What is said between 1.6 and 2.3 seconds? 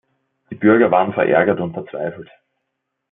verzweifelt.